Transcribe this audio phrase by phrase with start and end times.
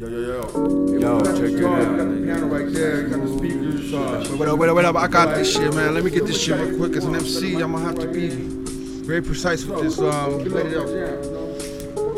[0.00, 0.98] Yo, yo, yo.
[0.98, 1.98] Yo, check it out.
[1.98, 3.02] Got the piano right there.
[3.02, 3.92] Got the speakers.
[3.92, 4.96] Uh, Wait up, wait up, wait up.
[4.96, 5.92] I got this shit, man.
[5.92, 6.96] Let me get this shit real quick.
[6.96, 9.98] As an MC, I'm gonna have to be very precise with this.
[9.98, 11.39] Um, let it out.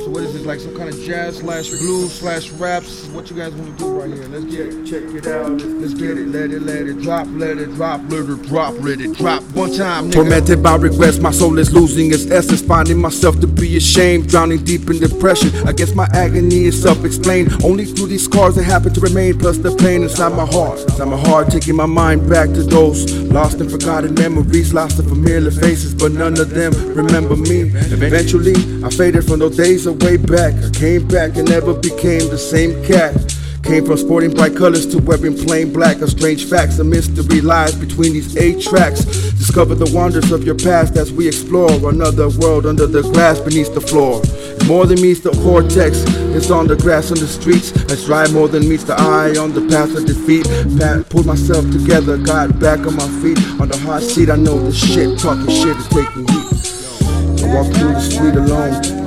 [0.03, 0.45] So what is this?
[0.45, 3.07] Like some kind of jazz slash blues slash raps?
[3.09, 4.27] What you guys want to do right here?
[4.27, 4.85] Let's get it.
[4.85, 5.53] check it out.
[5.53, 6.27] Let's, Let's get it.
[6.27, 7.29] Let it, let it drop.
[7.31, 8.01] Let it drop.
[8.11, 8.75] Let it drop.
[8.81, 9.45] Let it drop.
[9.55, 10.15] One time, nigga.
[10.15, 12.63] Tormented by regrets, my soul is losing its essence.
[12.63, 15.51] Finding myself to be ashamed, drowning deep in depression.
[15.69, 17.63] I guess my agony is self-explained.
[17.63, 20.81] Only through these scars that happen to remain, plus the pain inside my heart.
[20.81, 25.09] Inside my heart, taking my mind back to those lost and forgotten memories, lost in
[25.09, 27.71] familiar faces, but none of them remember me.
[27.93, 30.55] Eventually, I faded from those days of way back.
[30.55, 33.15] I came back and never became the same cat.
[33.63, 35.99] Came from sporting bright colors to wearing plain black.
[35.99, 39.05] A strange facts, a mystery lies between these eight tracks.
[39.39, 43.73] Discover the wonders of your past as we explore another world under the grass beneath
[43.75, 44.21] the floor.
[44.67, 46.03] More than meets the cortex,
[46.35, 47.73] it's on the grass on the streets.
[47.89, 50.47] Let's more than meets the eye on the path of defeat.
[50.79, 53.39] Pat, pulled myself together, got back on my feet.
[53.61, 57.45] On the hot seat, I know this shit, talking shit is taking heat.
[57.45, 59.02] I walk through the street alone.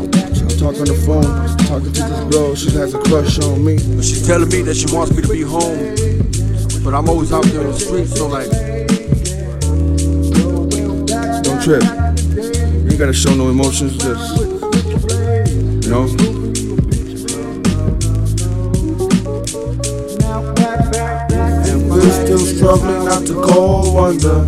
[0.75, 1.23] I talk on the phone,
[1.67, 3.77] talking to this girl, she has a crush on me.
[3.95, 5.95] But she's telling me that she wants me to be home.
[6.83, 8.49] But I'm always out there in the streets, so like.
[11.43, 11.81] Don't trip.
[11.81, 14.41] You ain't gotta show no emotions, just.
[15.85, 16.03] You know?
[21.71, 24.45] And we're still struggling not to go under.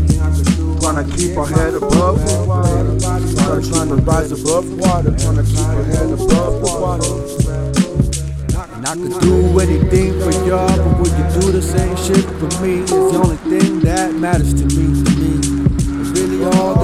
[0.87, 2.97] Trying to keep our head above the water.
[3.35, 5.11] Trying, trying to rise above water.
[5.17, 6.16] Trying to keep our head above
[8.97, 12.81] could do anything for y'all, but would you do the same shit for me?
[12.81, 14.85] It's the only thing that matters to me.
[15.03, 16.76] To me, it's really all